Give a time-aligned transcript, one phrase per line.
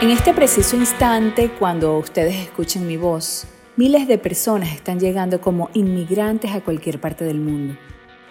[0.00, 5.70] En este preciso instante, cuando ustedes escuchen mi voz, miles de personas están llegando como
[5.74, 7.76] inmigrantes a cualquier parte del mundo.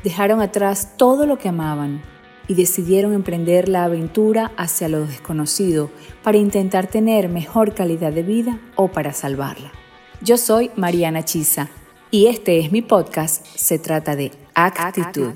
[0.02, 2.02] Dejaron atrás todo lo que amaban
[2.48, 5.92] y decidieron emprender la aventura hacia lo desconocido
[6.24, 9.74] para intentar tener mejor calidad de vida o para salvarla.
[10.22, 11.68] Yo soy Mariana Chisa
[12.12, 13.46] y este es mi podcast.
[13.46, 15.34] Se trata de actitud.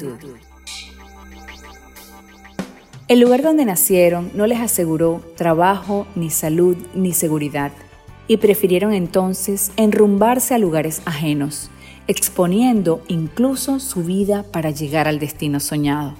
[3.11, 7.73] El lugar donde nacieron no les aseguró trabajo, ni salud, ni seguridad,
[8.29, 11.69] y prefirieron entonces enrumbarse a lugares ajenos,
[12.07, 16.13] exponiendo incluso su vida para llegar al destino soñado.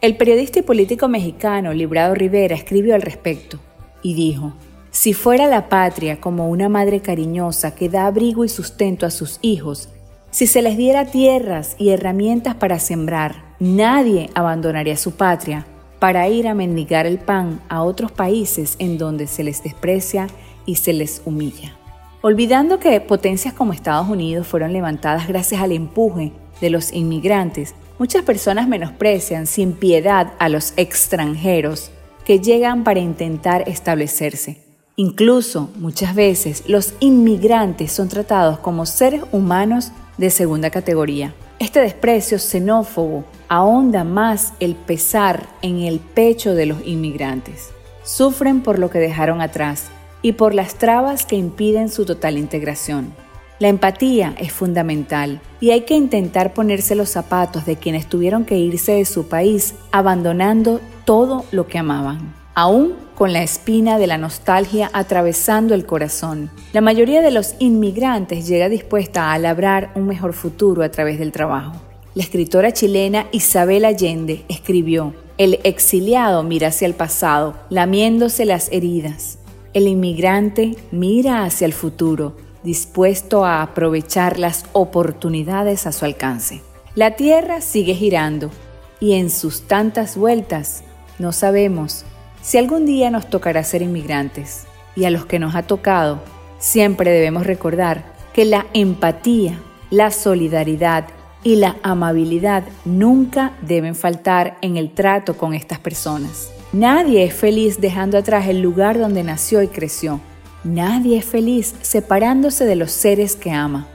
[0.00, 3.58] El periodista y político mexicano Librado Rivera escribió al respecto
[4.02, 4.54] y dijo,
[4.90, 9.40] si fuera la patria como una madre cariñosa que da abrigo y sustento a sus
[9.42, 9.90] hijos,
[10.30, 15.66] si se les diera tierras y herramientas para sembrar, nadie abandonaría su patria
[16.00, 20.26] para ir a mendigar el pan a otros países en donde se les desprecia
[20.66, 21.76] y se les humilla.
[22.22, 28.24] Olvidando que potencias como Estados Unidos fueron levantadas gracias al empuje de los inmigrantes, muchas
[28.24, 31.90] personas menosprecian sin piedad a los extranjeros
[32.24, 34.58] que llegan para intentar establecerse.
[34.96, 41.34] Incluso muchas veces los inmigrantes son tratados como seres humanos de segunda categoría.
[41.60, 47.68] Este desprecio xenófobo ahonda más el pesar en el pecho de los inmigrantes.
[48.02, 49.90] Sufren por lo que dejaron atrás
[50.22, 53.12] y por las trabas que impiden su total integración.
[53.58, 58.56] La empatía es fundamental y hay que intentar ponerse los zapatos de quienes tuvieron que
[58.56, 64.18] irse de su país abandonando todo lo que amaban, aún con la espina de la
[64.18, 66.50] nostalgia atravesando el corazón.
[66.72, 71.32] La mayoría de los inmigrantes llega dispuesta a labrar un mejor futuro a través del
[71.32, 71.72] trabajo.
[72.14, 79.38] La escritora chilena Isabel Allende escribió, El exiliado mira hacia el pasado, lamiéndose las heridas.
[79.74, 86.62] El inmigrante mira hacia el futuro, dispuesto a aprovechar las oportunidades a su alcance.
[86.94, 88.50] La Tierra sigue girando
[88.98, 90.82] y en sus tantas vueltas
[91.20, 92.04] no sabemos
[92.42, 96.20] si algún día nos tocará ser inmigrantes y a los que nos ha tocado,
[96.58, 101.06] siempre debemos recordar que la empatía, la solidaridad
[101.42, 106.50] y la amabilidad nunca deben faltar en el trato con estas personas.
[106.72, 110.20] Nadie es feliz dejando atrás el lugar donde nació y creció.
[110.64, 113.86] Nadie es feliz separándose de los seres que ama.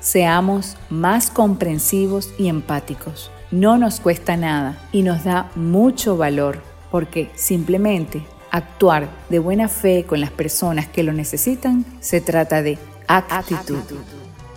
[0.00, 3.30] Seamos más comprensivos y empáticos.
[3.50, 10.04] No nos cuesta nada y nos da mucho valor porque simplemente actuar de buena fe
[10.04, 13.80] con las personas que lo necesitan se trata de actitud.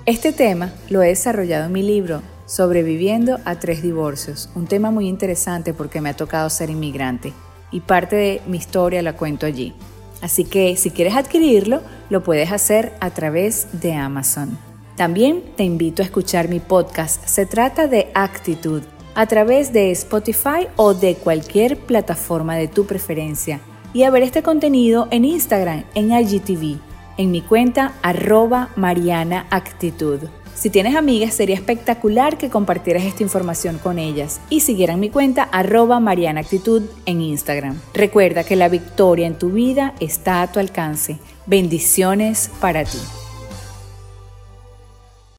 [0.05, 5.07] Este tema lo he desarrollado en mi libro Sobreviviendo a tres divorcios, un tema muy
[5.07, 7.33] interesante porque me ha tocado ser inmigrante
[7.71, 9.73] y parte de mi historia la cuento allí.
[10.21, 14.59] Así que si quieres adquirirlo, lo puedes hacer a través de Amazon.
[14.95, 17.25] También te invito a escuchar mi podcast.
[17.25, 18.83] Se trata de actitud
[19.15, 23.59] a través de Spotify o de cualquier plataforma de tu preferencia
[23.93, 26.79] y a ver este contenido en Instagram, en IGTV,
[27.17, 30.19] en mi cuenta arroba Mariana Actitud.
[30.53, 35.43] Si tienes amigas, sería espectacular que compartieras esta información con ellas y siguieran mi cuenta
[35.43, 37.79] arroba Mariana Actitud en Instagram.
[37.93, 41.19] Recuerda que la victoria en tu vida está a tu alcance.
[41.45, 42.99] Bendiciones para ti.